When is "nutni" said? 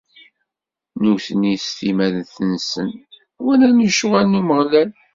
1.01-1.53